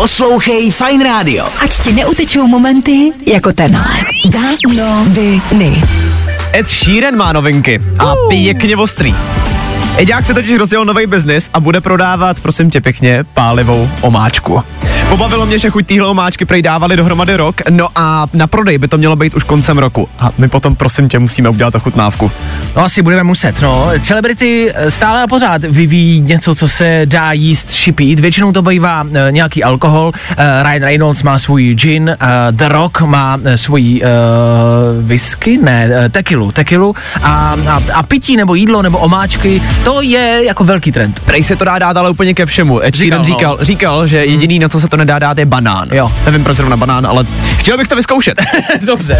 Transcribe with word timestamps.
Poslouchej 0.00 0.72
Fine 0.72 1.04
Radio. 1.04 1.44
Ať 1.60 1.80
ti 1.80 1.92
neutečou 1.92 2.46
momenty 2.46 3.12
jako 3.26 3.52
tenhle. 3.52 3.84
Danoviny. 4.32 5.82
Ed 6.56 6.68
Sheeran 6.68 7.16
má 7.16 7.32
novinky 7.32 7.78
a 7.98 8.14
pěkně 8.28 8.76
ostrý. 8.76 9.14
Eďák 9.96 10.26
se 10.26 10.34
totiž 10.34 10.58
rozjel 10.58 10.84
nový 10.84 11.06
biznis 11.06 11.50
a 11.52 11.60
bude 11.60 11.80
prodávat, 11.80 12.40
prosím 12.40 12.70
tě 12.70 12.80
pěkně, 12.80 13.24
pálivou 13.34 13.88
omáčku. 14.00 14.62
Pobavilo 15.10 15.46
mě, 15.46 15.58
že 15.58 15.70
chuť 15.70 15.86
téhle 15.86 16.08
omáčky 16.08 16.44
prej 16.44 16.62
dávali 16.62 16.96
dohromady 16.96 17.36
rok, 17.36 17.60
no 17.70 17.88
a 17.94 18.26
na 18.32 18.46
prodej 18.46 18.78
by 18.78 18.88
to 18.88 18.98
mělo 18.98 19.16
být 19.16 19.34
už 19.34 19.42
koncem 19.42 19.78
roku. 19.78 20.08
A 20.18 20.30
my 20.38 20.48
potom, 20.48 20.76
prosím 20.76 21.08
tě, 21.08 21.18
musíme 21.18 21.48
udělat 21.48 21.74
ochutnávku. 21.74 22.30
No 22.76 22.84
asi 22.84 23.02
budeme 23.02 23.22
muset, 23.22 23.60
no. 23.60 23.90
Celebrity 24.02 24.72
eh, 24.74 24.90
stále 24.90 25.22
a 25.22 25.26
pořád 25.26 25.62
vyvíjí 25.64 26.20
něco, 26.20 26.54
co 26.54 26.68
se 26.68 27.02
dá 27.04 27.32
jíst, 27.32 27.72
šipít. 27.72 28.20
Většinou 28.20 28.52
to 28.52 28.62
bývá 28.62 29.06
e, 29.14 29.32
nějaký 29.32 29.64
alkohol. 29.64 30.12
E, 30.36 30.62
Ryan 30.62 30.82
Reynolds 30.82 31.22
má 31.22 31.38
svůj 31.38 31.74
gin, 31.74 32.16
The 32.50 32.68
Rock 32.68 33.00
má 33.00 33.38
svůj 33.54 34.02
e, 34.02 34.06
whisky, 35.02 35.58
ne, 35.62 36.08
tequilu, 36.10 36.52
tequilu 36.52 36.94
a, 37.22 37.56
a, 37.68 37.82
a 37.94 38.02
pití 38.02 38.36
nebo 38.36 38.54
jídlo 38.54 38.82
nebo 38.82 38.98
omáčky, 38.98 39.62
to 39.84 40.02
je 40.02 40.40
jako 40.44 40.64
velký 40.64 40.92
trend. 40.92 41.20
Prej 41.20 41.44
se 41.44 41.56
to 41.56 41.64
dá 41.64 41.78
dát 41.78 41.96
ale 41.96 42.10
úplně 42.10 42.34
ke 42.34 42.46
všemu. 42.46 42.84
Ed 42.84 42.94
Říkal, 42.94 43.18
no. 43.18 43.24
říkal, 43.24 43.58
říkal, 43.60 44.06
že 44.06 44.24
jediný, 44.24 44.58
na 44.58 44.68
co 44.68 44.80
se 44.80 44.88
to 44.88 44.99
nedá 45.00 45.18
dát, 45.18 45.38
je 45.38 45.46
banán. 45.46 45.88
Jo. 45.92 46.12
Nevím 46.24 46.44
proč 46.44 46.56
zrovna 46.56 46.76
banán, 46.76 47.06
ale 47.06 47.24
chtěl 47.58 47.78
bych 47.78 47.88
to 47.88 47.96
vyzkoušet. 47.96 48.42
Dobře. 48.80 49.16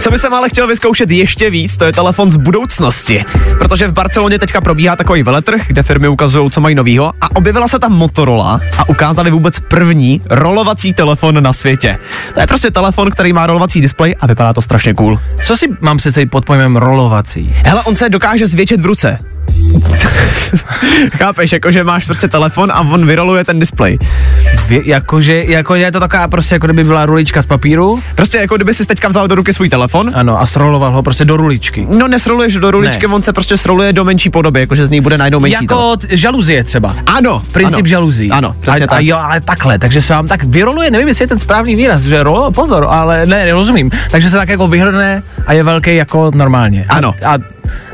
Co 0.00 0.10
bych 0.10 0.24
ale 0.24 0.48
chtěl 0.48 0.66
vyzkoušet 0.66 1.10
ještě 1.10 1.50
víc, 1.50 1.76
to 1.76 1.84
je 1.84 1.92
telefon 1.92 2.30
z 2.30 2.36
budoucnosti. 2.36 3.24
Protože 3.58 3.88
v 3.88 3.92
Barceloně 3.92 4.38
teďka 4.38 4.60
probíhá 4.60 4.96
takový 4.96 5.22
veletrh, 5.22 5.66
kde 5.66 5.82
firmy 5.82 6.08
ukazují, 6.08 6.50
co 6.50 6.60
mají 6.60 6.74
novýho 6.74 7.12
a 7.20 7.36
objevila 7.36 7.68
se 7.68 7.78
tam 7.78 7.92
Motorola 7.92 8.60
a 8.78 8.88
ukázali 8.88 9.30
vůbec 9.30 9.60
první 9.60 10.20
rolovací 10.30 10.94
telefon 10.94 11.42
na 11.42 11.52
světě. 11.52 11.98
To 12.34 12.40
je 12.40 12.46
prostě 12.46 12.70
telefon, 12.70 13.10
který 13.10 13.32
má 13.32 13.46
rolovací 13.46 13.80
displej 13.80 14.16
a 14.20 14.26
vypadá 14.26 14.52
to 14.52 14.62
strašně 14.62 14.94
cool. 14.94 15.20
Co 15.44 15.56
si 15.56 15.66
mám 15.80 15.96
představit 15.96 16.26
pod 16.26 16.44
pojmem 16.44 16.76
rolovací? 16.76 17.54
Hele, 17.66 17.82
on 17.82 17.96
se 17.96 18.08
dokáže 18.08 18.46
zvětšit 18.46 18.80
v 18.80 18.86
ruce. 18.86 19.18
Chápeš, 21.18 21.52
jakože 21.52 21.84
máš 21.84 22.04
prostě 22.04 22.28
telefon 22.28 22.72
a 22.72 22.80
on 22.80 23.06
vyroluje 23.06 23.44
ten 23.44 23.60
displej. 23.60 23.98
Jakože, 24.84 25.42
jako 25.46 25.74
je 25.74 25.92
to 25.92 26.00
taková 26.00 26.28
prostě, 26.28 26.54
jako 26.54 26.66
kdyby 26.66 26.84
byla 26.84 27.06
rulička 27.06 27.42
z 27.42 27.46
papíru, 27.46 28.02
Prostě 28.14 28.38
jako 28.38 28.56
kdyby 28.56 28.74
si 28.74 28.86
teďka 28.86 29.08
vzal 29.08 29.28
do 29.28 29.34
ruky 29.34 29.52
svůj 29.54 29.68
telefon, 29.68 30.10
ano, 30.14 30.40
a 30.40 30.46
sroloval 30.46 30.92
ho 30.94 31.02
prostě 31.02 31.24
do 31.24 31.36
ruličky. 31.36 31.86
no 31.90 32.08
nesroluješ 32.08 32.54
do 32.54 32.70
ruličky, 32.70 33.06
Ne. 33.08 33.14
on 33.14 33.22
se 33.22 33.32
prostě 33.32 33.56
sroluje 33.56 33.92
do 33.92 34.04
menší 34.04 34.30
podoby, 34.30 34.60
jakože 34.60 34.86
z 34.86 34.90
ní 34.90 35.00
bude 35.00 35.18
najednou 35.18 35.40
menší. 35.40 35.56
Jako 35.64 35.96
t- 35.96 36.06
žaluzie 36.16 36.64
třeba. 36.64 36.96
Ano, 37.06 37.42
Princip 37.52 37.78
ano. 37.78 37.86
žaluzí. 37.88 38.30
Ano, 38.30 38.56
přesně 38.60 38.80
a, 38.80 38.86
tak. 38.86 38.98
A 38.98 39.00
jo, 39.00 39.16
ale 39.16 39.40
takhle, 39.40 39.78
takže 39.78 40.02
se 40.02 40.12
vám 40.12 40.26
tak 40.28 40.44
vyroluje, 40.44 40.90
nevím, 40.90 41.08
jestli 41.08 41.22
je 41.22 41.28
ten 41.28 41.38
správný 41.38 41.76
výraz, 41.76 42.02
že 42.02 42.22
rolo, 42.22 42.50
pozor, 42.50 42.86
ale 42.90 43.26
ne, 43.26 43.44
nerozumím. 43.44 43.90
Takže 44.10 44.30
se 44.30 44.36
tak 44.36 44.48
jako 44.48 44.68
vyhrne 44.68 45.22
a 45.48 45.52
je 45.52 45.62
velký 45.62 45.96
jako 45.96 46.30
normálně. 46.34 46.86
Ano. 46.88 47.14
A 47.26 47.34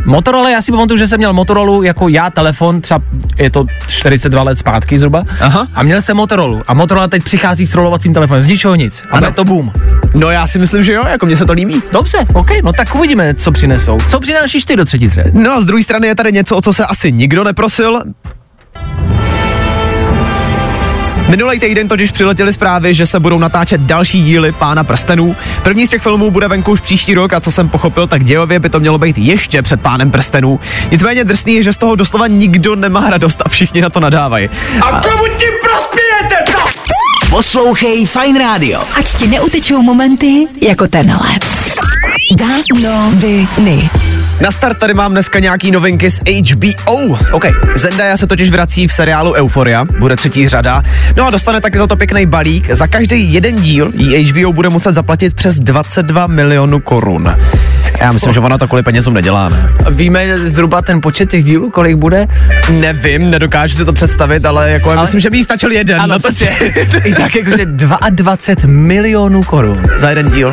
Motorola, 0.05 0.51
já 0.51 0.63
si 0.63 0.73
pamatuju, 0.73 0.99
že 0.99 1.09
jsem 1.09 1.19
měl 1.19 1.33
Motorola 1.33 1.85
jako 1.85 2.09
já 2.09 2.31
telefon, 2.31 2.81
třeba 2.81 3.01
je 3.39 3.51
to 3.51 3.65
42 3.87 4.43
let 4.43 4.59
zpátky 4.59 4.99
zhruba. 4.99 5.23
Aha. 5.41 5.67
A 5.75 5.83
měl 5.83 6.03
jsem 6.03 6.17
Motorola. 6.17 6.63
A 6.67 6.75
Motorola 6.75 7.09
teď 7.09 7.23
přichází 7.25 7.67
s 7.67 7.75
rolovacím 7.75 8.15
telefonem, 8.15 8.43
z 8.43 8.47
ničeho 8.47 8.75
nic. 8.75 9.03
A 9.11 9.17
Ano. 9.17 9.21
bude 9.21 9.33
to 9.33 9.45
boom. 9.45 9.73
No 10.15 10.31
já 10.31 10.47
si 10.47 10.59
myslím, 10.59 10.83
že 10.85 10.93
jo, 10.93 11.05
jako 11.09 11.27
mně 11.27 11.37
se 11.37 11.47
to 11.47 11.53
líbí. 11.53 11.83
Dobře, 11.93 12.19
OK, 12.35 12.49
no 12.65 12.73
tak 12.73 12.95
uvidíme, 12.95 13.35
co 13.35 13.53
přinesou. 13.53 13.99
Co 14.11 14.21
přinášíš 14.21 14.65
ty 14.65 14.77
do 14.77 14.85
třetice? 14.85 15.25
No 15.33 15.53
a 15.53 15.61
z 15.61 15.65
druhé 15.65 15.83
strany 15.83 16.07
je 16.07 16.15
tady 16.15 16.33
něco, 16.33 16.57
o 16.57 16.63
co 16.63 16.73
se 16.73 16.87
asi 16.87 17.13
nikdo 17.13 17.45
neprosil. 17.45 18.03
Minulý 21.29 21.61
týden 21.61 21.89
totiž 21.89 22.11
přiletěly 22.11 22.53
zprávy, 22.53 22.95
že 22.95 23.07
se 23.07 23.21
budou 23.21 23.39
natáčet 23.39 23.81
další 23.81 24.23
díly 24.23 24.53
Pána 24.53 24.85
prstenů. 24.85 25.37
První 25.63 25.87
z 25.87 25.91
těch 25.91 26.03
filmů 26.03 26.31
bude 26.31 26.49
venku 26.49 26.73
už 26.73 26.81
příští 26.81 27.15
rok 27.15 27.33
a 27.33 27.41
co 27.41 27.53
jsem 27.53 27.69
pochopil, 27.69 28.07
tak 28.07 28.25
dějově 28.25 28.59
by 28.59 28.71
to 28.71 28.81
mělo 28.81 28.99
být 28.99 29.19
ještě 29.19 29.63
před 29.63 29.81
Pánem 29.81 30.11
prstenů. 30.11 30.61
Nicméně 30.91 31.25
drsný 31.25 31.55
je, 31.55 31.63
že 31.63 31.73
z 31.73 31.77
toho 31.77 31.97
doslova 31.97 32.27
nikdo 32.27 32.77
nemá 32.77 33.11
radost 33.11 33.43
a 33.45 33.49
všichni 33.49 33.81
na 33.81 33.91
to 33.91 34.01
nadávají. 34.01 34.51
Poslouchej 37.31 38.07
Fine 38.07 38.39
Radio. 38.39 38.83
Ať 38.95 39.15
ti 39.15 39.27
neutečou 39.27 39.83
momenty 39.83 40.47
jako 40.63 40.87
tenhle. 40.87 41.29
Danoviny. 42.39 43.91
Na 44.41 44.51
start 44.51 44.79
tady 44.79 44.95
mám 44.95 45.13
dneska 45.13 45.39
nějaký 45.39 45.71
novinky 45.71 46.11
z 46.11 46.21
HBO. 46.51 47.19
OK, 47.33 47.45
Zendaya 47.75 48.17
se 48.17 48.27
totiž 48.27 48.51
vrací 48.51 48.87
v 48.89 48.93
seriálu 48.93 49.33
Euphoria, 49.33 49.85
bude 49.99 50.17
třetí 50.17 50.49
řada. 50.49 50.83
No 51.17 51.27
a 51.27 51.31
dostane 51.31 51.61
taky 51.61 51.79
za 51.79 51.87
to 51.87 51.97
pěkný 51.97 52.27
balík. 52.27 52.71
Za 52.71 52.87
každý 52.87 53.33
jeden 53.33 53.63
díl 53.63 53.93
jí 53.95 54.25
HBO 54.25 54.53
bude 54.53 54.69
muset 54.69 54.93
zaplatit 54.93 55.35
přes 55.35 55.59
22 55.59 56.27
milionů 56.27 56.81
korun. 56.81 57.35
Já 58.01 58.13
myslím, 58.13 58.33
že 58.33 58.41
ona 58.41 58.59
to 58.59 58.69
kvůli 58.69 58.83
penězům 58.83 59.15
nedělá, 59.15 59.49
ne? 59.49 59.67
Víme 59.91 60.39
zhruba 60.39 60.83
ten 60.83 61.01
počet 61.01 61.31
těch 61.31 61.45
dílů, 61.45 61.71
kolik 61.71 61.97
bude? 61.97 62.27
Nevím, 62.71 63.31
nedokážu 63.31 63.77
si 63.77 63.85
to 63.85 63.93
představit, 63.93 64.45
ale 64.45 64.71
jako 64.71 64.91
ale... 64.91 65.01
myslím, 65.01 65.21
že 65.21 65.31
by 65.31 65.37
jí 65.37 65.45
stačil 65.45 65.73
jeden. 65.73 66.01
Ano, 66.01 66.15
no 66.15 66.15
to 66.15 66.23
prostě. 66.23 66.47
I 67.05 67.15
tak 67.15 67.35
jakože 67.35 67.67
22 67.67 68.73
milionů 68.73 69.43
korun. 69.43 69.83
za 69.97 70.11
jeden 70.11 70.31
díl. 70.31 70.53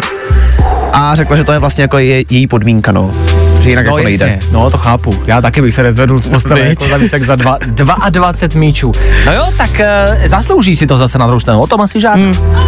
A 0.94 1.16
řekla, 1.16 1.36
že 1.36 1.44
to 1.44 1.52
je 1.52 1.60
vlastně 1.60 1.82
jako 1.82 1.98
je, 1.98 2.24
její 2.30 2.48
podmínka, 2.48 2.92
no. 2.92 3.14
Že 3.62 3.70
jinak 3.70 3.86
No 3.86 3.98
jako 3.98 4.08
nejde. 4.08 4.28
jasně, 4.28 4.52
no 4.52 4.70
to 4.70 4.78
chápu. 4.78 5.24
Já 5.28 5.42
taky 5.42 5.62
bych 5.62 5.76
se 5.76 5.84
nezvedl 5.84 6.20
z 6.20 6.28
postele 6.28 6.62
jako 6.62 6.84
za 6.84 6.98
jak 7.14 7.24
za 7.24 7.36
dva, 7.36 7.58
22 8.10 8.60
míčů. 8.60 8.92
No 9.26 9.34
jo, 9.34 9.54
tak 9.58 9.70
uh, 9.70 10.28
zaslouží 10.28 10.76
si 10.76 10.88
to 10.88 10.98
zase 10.98 11.18
na 11.18 11.26
druhou 11.28 11.40
stranu, 11.40 11.62
o 11.62 11.68
tom 11.68 11.82
asi 11.82 12.00
žádný. 12.00 12.24
Hmm. 12.24 12.62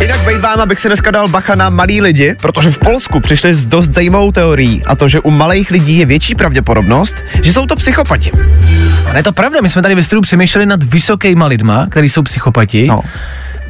Jinak 0.00 0.20
bejt 0.20 0.40
vám, 0.40 0.60
abych 0.60 0.80
si 0.80 0.88
dneska 0.88 1.10
dal 1.10 1.28
bacha 1.28 1.54
na 1.54 1.70
malý 1.70 2.00
lidi, 2.00 2.36
protože 2.40 2.70
v 2.70 2.78
Polsku 2.78 3.20
přišli 3.20 3.54
s 3.54 3.66
dost 3.66 3.88
zajímavou 3.88 4.32
teorií 4.32 4.82
a 4.86 4.96
to, 4.96 5.08
že 5.08 5.20
u 5.20 5.30
malých 5.30 5.70
lidí 5.70 5.98
je 5.98 6.06
větší 6.06 6.34
pravděpodobnost, 6.34 7.14
že 7.42 7.52
jsou 7.52 7.66
to 7.66 7.76
psychopati. 7.76 8.30
Ale 9.08 9.18
je 9.18 9.22
to 9.22 9.32
pravda, 9.32 9.60
my 9.62 9.68
jsme 9.68 9.82
tady 9.82 9.94
ve 9.94 10.02
studiu 10.02 10.20
přemýšleli 10.22 10.66
nad 10.66 10.82
vysokýma 10.82 11.46
lidma, 11.46 11.86
kteří 11.90 12.08
jsou 12.08 12.22
psychopati. 12.22 12.86
No. 12.86 13.00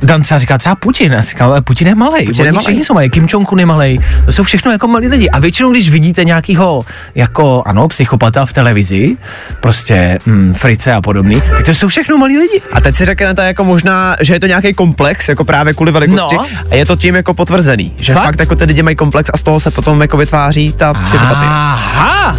Dan 0.02 0.22
třeba 0.22 0.38
říká 0.38 0.58
třeba 0.58 0.74
Putin, 0.74 1.14
a 1.14 1.22
říká, 1.22 1.44
ale 1.44 1.60
Putin 1.60 1.86
je 1.88 1.94
malej, 1.94 2.26
Putin 2.26 2.46
je 2.46 2.52
malej. 2.52 2.64
všichni 2.64 2.84
jsou 2.84 2.94
malej, 2.94 3.10
Kim 3.10 3.26
Jong-un 3.26 3.58
je 3.60 3.66
malej, 3.66 3.98
to 4.24 4.32
jsou 4.32 4.42
všechno 4.42 4.72
jako 4.72 4.88
malí 4.88 5.08
lidi. 5.08 5.30
A 5.30 5.38
většinou, 5.38 5.70
když 5.70 5.90
vidíte 5.90 6.24
nějakýho, 6.24 6.84
jako 7.14 7.62
ano, 7.66 7.88
psychopata 7.88 8.46
v 8.46 8.52
televizi, 8.52 9.16
prostě 9.60 10.18
mm, 10.26 10.54
frice 10.54 10.92
a 10.92 11.00
podobný, 11.00 11.42
tak 11.56 11.66
to 11.66 11.74
jsou 11.74 11.88
všechno 11.88 12.18
malí 12.18 12.38
lidi. 12.38 12.62
A 12.72 12.80
teď 12.80 12.94
si 12.94 13.04
řeknete 13.04 13.46
jako 13.46 13.64
možná, 13.64 14.16
že 14.20 14.34
je 14.34 14.40
to 14.40 14.46
nějaký 14.46 14.74
komplex, 14.74 15.28
jako 15.28 15.44
právě 15.44 15.74
kvůli 15.74 15.92
velikosti. 15.92 16.34
No. 16.36 16.46
A 16.70 16.74
je 16.74 16.86
to 16.86 16.96
tím 16.96 17.14
jako 17.14 17.34
potvrzený, 17.34 17.92
že 17.98 18.12
fakt, 18.12 18.22
Fakt? 18.22 18.32
fakt 18.32 18.40
jako 18.40 18.56
ty 18.56 18.64
lidi 18.64 18.82
mají 18.82 18.96
komplex 18.96 19.30
a 19.34 19.36
z 19.36 19.42
toho 19.42 19.60
se 19.60 19.70
potom 19.70 20.00
jako 20.00 20.16
vytváří 20.16 20.72
ta 20.72 20.94
psychopatie. 20.94 21.48
Aha, 21.50 22.36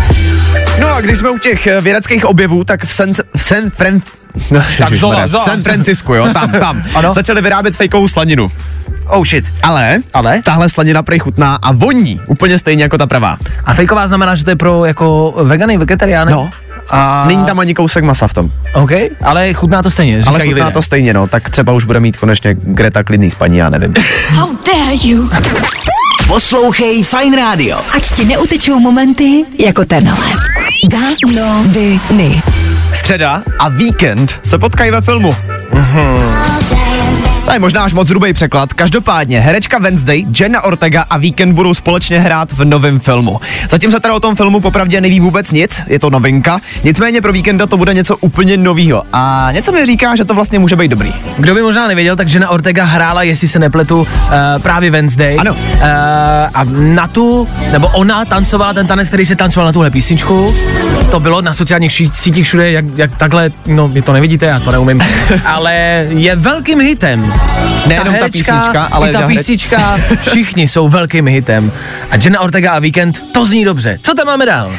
No 0.80 0.96
a 0.96 1.02
když 1.02 1.18
jsme 1.18 1.30
u 1.30 1.38
těch 1.38 1.68
eh, 1.68 1.82
vědeckých 1.82 2.26
objevů, 2.26 2.64
tak 2.64 2.86
v 2.86 2.94
San, 2.94 3.12
v 3.38 3.44
San 3.44 3.70
Fran... 3.70 4.02
No, 4.52 4.60
ježišmarja, 4.60 4.98
zola, 5.00 5.26
v 5.26 5.30
zola. 5.30 5.44
San 5.44 5.64
Francisku, 5.64 6.14
jo, 6.14 6.28
tam, 6.34 6.52
tam. 6.52 6.84
Ano. 6.96 7.14
Začali 7.14 7.42
vyrábět 7.42 7.76
fejkovou 7.76 8.08
slaninu. 8.08 8.52
oh 9.08 9.26
shit. 9.26 9.46
Ale, 9.64 10.00
Ale? 10.14 10.42
tahle 10.44 10.70
slanina 10.70 11.04
prej 11.04 11.20
chutná 11.20 11.56
a 11.62 11.72
voní 11.72 12.22
úplně 12.28 12.58
stejně 12.58 12.84
jako 12.84 12.98
ta 12.98 13.08
pravá. 13.08 13.38
A 13.66 13.74
fejková 13.74 14.08
znamená, 14.08 14.36
že 14.36 14.44
to 14.44 14.50
je 14.50 14.56
pro 14.56 14.86
jako 14.86 15.34
vegany, 15.44 15.78
vegetariány? 15.78 16.32
No. 16.32 16.50
A... 16.90 17.26
Není 17.28 17.46
tam 17.46 17.60
ani 17.60 17.74
kousek 17.74 18.04
masa 18.04 18.28
v 18.28 18.34
tom. 18.34 18.52
OK, 18.74 18.92
ale 19.24 19.54
chutná 19.54 19.84
to 19.84 19.90
stejně, 19.92 20.14
Ale 20.16 20.24
říkají 20.24 20.50
chutná 20.52 20.66
lidé. 20.66 20.74
to 20.74 20.82
stejně, 20.82 21.14
no, 21.14 21.28
tak 21.28 21.50
třeba 21.50 21.74
už 21.74 21.84
bude 21.84 22.00
mít 22.00 22.18
konečně 22.18 22.56
Greta 22.60 23.04
klidný 23.04 23.30
spaní, 23.32 23.58
já 23.58 23.70
nevím. 23.70 23.94
How 24.30 24.50
dare 24.66 24.96
you? 25.04 25.30
Poslouchej 26.28 27.04
Fine 27.04 27.38
Radio. 27.38 27.80
Ať 27.96 28.12
ti 28.12 28.26
neutečou 28.26 28.80
momenty 28.80 29.46
jako 29.60 29.86
tenhle. 29.86 30.18
Danoviny. 30.88 32.42
Středa 32.94 33.44
a 33.60 33.70
víkend 33.70 34.40
se 34.44 34.58
potkají 34.58 34.92
ve 34.92 35.02
filmu. 35.02 35.36
To 37.48 37.54
je 37.54 37.60
možná 37.60 37.84
až 37.84 37.94
moc 37.94 38.10
hrubý 38.10 38.34
překlad. 38.34 38.74
Každopádně 38.74 39.40
herečka 39.40 39.80
Wednesday, 39.80 40.26
Jenna 40.40 40.62
Ortega 40.62 41.06
a 41.10 41.18
Weekend 41.18 41.54
budou 41.56 41.74
společně 41.74 42.20
hrát 42.20 42.52
v 42.52 42.66
novém 42.66 43.00
filmu. 43.00 43.40
Zatím 43.70 43.92
se 43.92 44.00
teda 44.00 44.14
o 44.14 44.20
tom 44.20 44.36
filmu 44.36 44.60
popravdě 44.60 45.02
neví 45.02 45.20
vůbec 45.20 45.52
nic, 45.52 45.82
je 45.88 46.00
to 46.00 46.10
novinka. 46.10 46.60
Nicméně 46.84 47.22
pro 47.22 47.34
Weekenda 47.34 47.68
to 47.68 47.78
bude 47.78 47.94
něco 47.94 48.18
úplně 48.18 48.58
novýho. 48.58 49.04
A 49.14 49.50
něco 49.52 49.72
mi 49.72 49.86
říká, 49.86 50.16
že 50.16 50.26
to 50.26 50.34
vlastně 50.34 50.60
může 50.60 50.76
být 50.76 50.88
dobrý. 50.88 51.14
Kdo 51.38 51.54
by 51.56 51.62
možná 51.62 51.88
nevěděl, 51.88 52.16
tak 52.16 52.34
Jenna 52.34 52.50
Ortega 52.50 52.84
hrála, 52.84 53.24
jestli 53.24 53.48
se 53.48 53.60
nepletu, 53.60 54.00
uh, 54.02 54.08
právě 54.62 54.92
Wednesday. 54.92 55.38
Ano. 55.40 55.52
Uh, 55.54 55.80
a 56.54 56.64
na 56.70 57.08
tu, 57.08 57.48
nebo 57.72 57.88
ona 57.88 58.26
tancovala 58.26 58.74
ten 58.74 58.88
tanec, 58.88 59.08
který 59.08 59.26
se 59.26 59.36
tancoval 59.36 59.66
na 59.66 59.72
tuhle 59.74 59.92
písničku. 59.92 60.56
To 61.12 61.20
bylo 61.20 61.42
na 61.42 61.54
sociálních 61.54 61.92
ší- 61.92 62.12
sítích 62.14 62.46
všude, 62.46 62.72
jak, 62.72 62.86
jak 62.96 63.18
takhle, 63.18 63.50
no 63.66 63.88
vy 63.88 64.02
to 64.02 64.14
nevidíte, 64.14 64.46
já 64.46 64.60
to 64.60 64.72
neumím, 64.72 65.02
ale 65.46 66.06
je 66.10 66.36
velkým 66.36 66.80
hitem. 66.80 67.34
Nejenom 67.88 68.16
ta 68.20 68.30
písnička, 68.30 68.84
ale 68.92 69.10
i 69.10 69.14
ta 69.14 69.22
ta 69.22 69.28
písnička, 69.28 69.98
všichni 70.28 70.68
jsou 70.68 70.90
velkým 70.90 71.28
hitem. 71.28 71.72
A 72.12 72.16
Jenna 72.16 72.40
Ortega 72.40 72.72
a 72.72 72.80
Weekend, 72.80 73.34
to 73.34 73.46
zní 73.46 73.66
dobře. 73.66 74.00
Co 74.02 74.14
tam 74.14 74.28
máme 74.28 74.46
dál? 74.46 74.76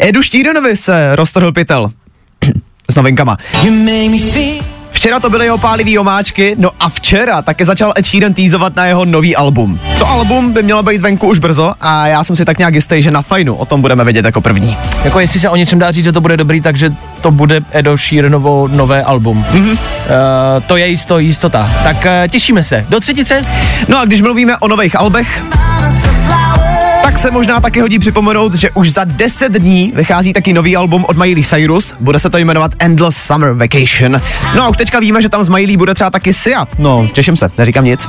Edu 0.00 0.22
Štíronovi 0.22 0.76
se 0.76 1.16
roztrhl 1.16 1.52
pytel. 1.52 1.90
S 2.90 2.94
novinkama. 2.94 3.36
Včera 4.90 5.20
to 5.20 5.30
byly 5.30 5.44
jeho 5.44 5.58
pálivý 5.58 5.98
omáčky, 5.98 6.54
no 6.58 6.70
a 6.80 6.88
včera 6.88 7.42
také 7.42 7.64
začal 7.64 7.92
Ed 7.98 8.06
Sheeran 8.06 8.34
týzovat 8.34 8.76
na 8.76 8.86
jeho 8.86 9.04
nový 9.04 9.36
album. 9.36 9.80
To 10.06 10.12
album 10.12 10.52
by 10.52 10.62
mělo 10.62 10.82
být 10.82 11.00
venku 11.00 11.28
už 11.28 11.38
brzo 11.38 11.72
a 11.80 12.06
já 12.06 12.24
jsem 12.24 12.36
si 12.36 12.44
tak 12.44 12.58
nějak 12.58 12.74
jistý, 12.74 13.02
že 13.02 13.10
na 13.10 13.22
fajnu 13.22 13.54
o 13.54 13.64
tom 13.64 13.80
budeme 13.80 14.04
vědět 14.04 14.24
jako 14.24 14.40
první. 14.40 14.76
Jako 15.04 15.20
jestli 15.20 15.40
se 15.40 15.48
o 15.48 15.56
něčem 15.56 15.78
dá 15.78 15.90
říct, 15.90 16.04
že 16.04 16.12
to 16.12 16.20
bude 16.20 16.36
dobrý, 16.36 16.60
takže 16.60 16.92
to 17.20 17.30
bude 17.30 17.60
Edo 17.72 17.98
Sheeranovo 17.98 18.68
nové 18.68 19.02
album. 19.02 19.44
Mm-hmm. 19.52 19.70
Uh, 19.70 19.76
to 20.66 20.76
je 20.76 20.86
jisto, 20.86 21.18
jistota. 21.18 21.70
Tak 21.84 21.96
uh, 21.96 22.28
těšíme 22.28 22.64
se. 22.64 22.86
Do 22.88 23.00
třetice? 23.00 23.42
No 23.88 23.98
a 23.98 24.04
když 24.04 24.20
mluvíme 24.20 24.58
o 24.58 24.68
nových 24.68 24.98
albech, 24.98 25.42
tak 27.02 27.18
se 27.18 27.30
možná 27.30 27.60
taky 27.60 27.80
hodí 27.80 27.98
připomenout, 27.98 28.54
že 28.54 28.70
už 28.70 28.92
za 28.92 29.04
10 29.04 29.52
dní 29.52 29.92
vychází 29.96 30.32
taky 30.32 30.52
nový 30.52 30.76
album 30.76 31.04
od 31.08 31.16
Miley 31.16 31.44
Cyrus, 31.44 31.94
bude 32.00 32.18
se 32.18 32.30
to 32.30 32.38
jmenovat 32.38 32.72
Endless 32.78 33.16
Summer 33.16 33.52
Vacation. 33.52 34.20
No 34.56 34.62
a 34.62 34.68
už 34.68 34.76
teďka 34.76 35.00
víme, 35.00 35.22
že 35.22 35.28
tam 35.28 35.44
z 35.44 35.48
Miley 35.48 35.76
bude 35.76 35.94
třeba 35.94 36.10
taky 36.10 36.32
Sia. 36.32 36.66
No, 36.78 37.08
těším 37.12 37.36
se, 37.36 37.50
neříkám 37.58 37.84
nic. 37.84 38.06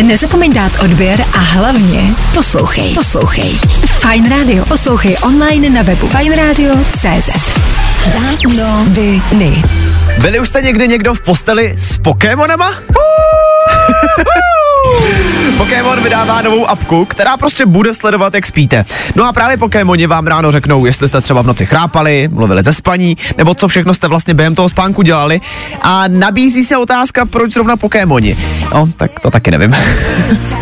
Nezapomeň 0.00 0.52
dát 0.52 0.72
odběr 0.84 1.24
a 1.32 1.38
hlavně 1.38 2.14
poslouchej. 2.34 2.94
Poslouchej. 2.94 3.50
Fine 3.84 4.28
Radio. 4.28 4.64
Poslouchej 4.64 5.16
online 5.22 5.70
na 5.70 5.82
webu 5.82 6.06
fajnradio.cz 6.06 7.30
Danoviny. 8.12 9.62
Byli 10.20 10.40
už 10.40 10.48
jste 10.48 10.62
někdy 10.62 10.88
někdo 10.88 11.14
v 11.14 11.20
posteli 11.20 11.74
s 11.78 11.98
Pokémonema? 11.98 12.74
Pokémon 15.56 16.02
vydává 16.02 16.42
novou 16.42 16.66
apku, 16.66 17.04
která 17.04 17.36
prostě 17.36 17.66
bude 17.66 17.94
sledovat, 17.94 18.34
jak 18.34 18.46
spíte. 18.46 18.84
No 19.16 19.24
a 19.24 19.32
právě 19.32 19.56
Pokémoni 19.56 20.06
vám 20.06 20.26
ráno 20.26 20.52
řeknou, 20.52 20.86
jestli 20.86 21.08
jste 21.08 21.20
třeba 21.20 21.42
v 21.42 21.46
noci 21.46 21.66
chrápali, 21.66 22.28
mluvili 22.32 22.62
ze 22.62 22.72
spaní, 22.72 23.16
nebo 23.38 23.54
co 23.54 23.68
všechno 23.68 23.94
jste 23.94 24.08
vlastně 24.08 24.34
během 24.34 24.54
toho 24.54 24.68
spánku 24.68 25.02
dělali. 25.02 25.40
A 25.82 26.04
nabízí 26.08 26.64
se 26.64 26.76
otázka, 26.76 27.26
proč 27.26 27.52
zrovna 27.52 27.76
Pokémoni. 27.76 28.36
No, 28.74 28.88
tak 28.96 29.20
to 29.20 29.30
taky 29.30 29.50
nevím. 29.50 29.76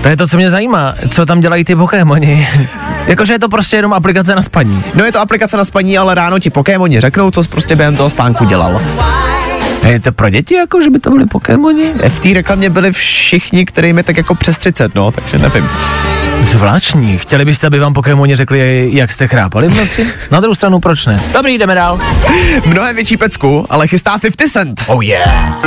To 0.03 0.09
je 0.09 0.17
to, 0.17 0.27
co 0.27 0.37
mě 0.37 0.51
zajímá. 0.51 0.95
Co 1.11 1.27
tam 1.27 1.41
dělají 1.41 1.65
ty 1.65 1.77
Pokémoni? 1.77 2.49
Jakože 3.07 3.33
je 3.33 3.39
to 3.39 3.49
prostě 3.49 3.77
jenom 3.77 3.93
aplikace 3.93 4.35
na 4.35 4.43
spaní. 4.43 4.85
No 4.95 5.05
je 5.05 5.13
to 5.13 5.21
aplikace 5.21 5.57
na 5.57 5.65
spaní, 5.65 5.99
ale 5.99 6.15
ráno 6.15 6.39
ti 6.39 6.51
Pokémoni 6.51 7.01
řeknou, 7.01 7.31
co 7.31 7.43
jsi 7.43 7.49
prostě 7.49 7.77
během 7.77 7.97
toho 7.97 8.11
spánku 8.11 8.45
dělal. 8.45 8.81
Je 9.89 10.01
to 10.01 10.13
pro 10.13 10.31
děti, 10.31 10.55
jako, 10.55 10.83
že 10.83 10.91
by 10.91 10.99
to 10.99 11.11
byly 11.11 11.27
Pokémoni? 11.27 11.93
V 12.09 12.21
té 12.21 12.33
reklamě 12.33 12.71
byli 12.71 12.93
všichni, 12.93 13.67
kterým 13.67 13.99
je 13.99 14.03
tak 14.05 14.17
jako 14.17 14.35
přes 14.35 14.59
30, 14.59 14.95
no, 14.95 15.13
takže 15.13 15.39
nevím. 15.39 15.69
Zvláštní. 16.51 17.19
Chtěli 17.19 17.45
byste, 17.45 17.67
aby 17.67 17.79
vám 17.79 17.93
Pokémoni 17.93 18.37
řekli, 18.37 18.89
jak 18.93 19.13
jste 19.13 19.29
chrápali 19.29 19.69
v 19.69 19.79
noci? 19.79 20.07
Na 20.31 20.41
druhou 20.41 20.55
stranu, 20.55 20.81
proč 20.81 21.07
ne? 21.07 21.21
Dobrý, 21.33 21.59
jdeme 21.59 21.75
dál. 21.75 21.99
Mnohem 22.67 22.97
větší 22.97 23.17
pecku, 23.17 23.67
ale 23.71 23.89
chystá 23.89 24.19
50 24.19 24.49
Cent. 24.49 24.85
Oh 24.87 25.05
yeah. 25.05 25.59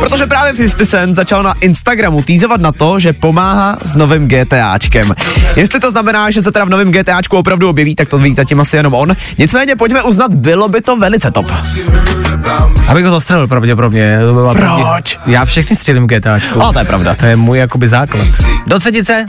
Protože 0.00 0.26
právě 0.26 0.52
50 0.52 0.88
Cent 0.88 1.16
začal 1.16 1.42
na 1.42 1.54
Instagramu 1.60 2.22
týzovat 2.22 2.60
na 2.60 2.72
to, 2.72 2.98
že 2.98 3.12
pomáhá 3.12 3.78
s 3.82 3.96
novým 3.96 4.28
GTAčkem. 4.28 5.14
Jestli 5.56 5.80
to 5.80 5.90
znamená, 5.90 6.30
že 6.30 6.42
se 6.42 6.52
teda 6.52 6.64
v 6.64 6.68
novém 6.68 6.92
GTAčku 6.92 7.36
opravdu 7.36 7.68
objeví, 7.68 7.94
tak 7.94 8.08
to 8.08 8.18
ví 8.18 8.34
zatím 8.34 8.60
asi 8.60 8.76
jenom 8.76 8.94
on. 8.94 9.16
Nicméně 9.38 9.76
pojďme 9.76 10.02
uznat, 10.02 10.34
bylo 10.34 10.68
by 10.68 10.80
to 10.80 10.96
velice 10.96 11.30
top. 11.30 11.46
Abych 12.88 13.04
ho 13.04 13.10
zastřelil 13.10 13.46
pravděpodobně. 13.46 14.18
To 14.26 14.32
byla 14.32 14.54
Proč? 14.54 15.18
Já 15.26 15.44
všechny 15.44 15.76
střílím 15.76 16.06
GTAčku. 16.06 16.62
A 16.62 16.72
to 16.72 16.78
je 16.78 16.84
pravda. 16.84 17.14
To 17.14 17.26
je 17.26 17.36
můj 17.36 17.58
jakoby 17.58 17.88
základ. 17.88 18.26
Do 18.66 18.78
třetice? 18.78 19.26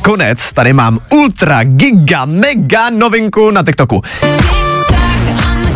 Nakonec 0.00 0.52
tady 0.52 0.72
mám 0.72 0.98
ultra, 1.10 1.64
giga, 1.64 2.24
mega 2.24 2.90
novinku 2.90 3.50
na 3.50 3.62
TikToku. 3.62 4.02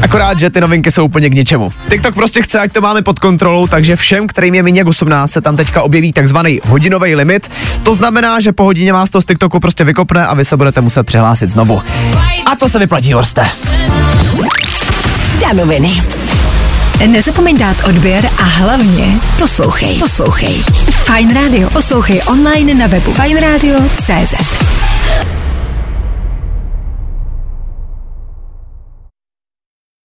Akorát, 0.02 0.38
že 0.38 0.50
ty 0.50 0.60
novinky 0.60 0.90
jsou 0.90 1.04
úplně 1.04 1.30
k 1.30 1.34
ničemu. 1.34 1.72
TikTok 1.88 2.14
prostě 2.14 2.42
chce, 2.42 2.58
ať 2.58 2.72
to 2.72 2.80
máme 2.80 3.02
pod 3.02 3.18
kontrolou, 3.18 3.66
takže 3.66 3.96
všem, 3.96 4.26
kterým 4.26 4.54
je 4.54 4.62
méně 4.62 4.80
jak 4.80 4.86
18, 4.86 5.30
se 5.30 5.40
tam 5.40 5.56
teďka 5.56 5.82
objeví 5.82 6.12
takzvaný 6.12 6.60
hodinový 6.64 7.14
limit. 7.14 7.50
To 7.82 7.94
znamená, 7.94 8.40
že 8.40 8.52
po 8.52 8.64
hodině 8.64 8.92
vás 8.92 9.10
to 9.10 9.20
z 9.20 9.24
TikToku 9.24 9.60
prostě 9.60 9.84
vykopne 9.84 10.26
a 10.26 10.34
vy 10.34 10.44
se 10.44 10.56
budete 10.56 10.80
muset 10.80 11.02
přihlásit 11.02 11.50
znovu. 11.50 11.82
A 12.52 12.56
to 12.56 12.68
se 12.68 12.78
vyplatí, 12.78 13.12
Horste. 13.12 13.46
Danoviny. 15.40 16.00
Nezapomeň 17.06 17.58
dát 17.58 17.76
odběr 17.88 18.26
a 18.38 18.42
hlavně 18.42 19.20
poslouchej. 19.38 19.98
Poslouchej. 19.98 20.62
Fine 21.04 21.34
Radio. 21.34 21.70
Poslouchej 21.70 22.20
online 22.26 22.74
na 22.74 22.86
webu 22.86 23.12
fajnradio.cz 23.12 24.63